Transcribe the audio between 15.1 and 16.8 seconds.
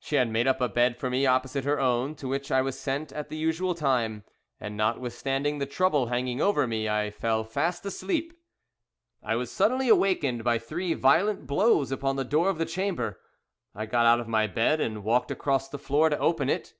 across the floor to open it.